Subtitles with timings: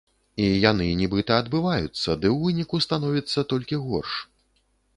[0.45, 4.19] І яны нібыта адбываюцца, ды ў выніку становіцца толькі горш.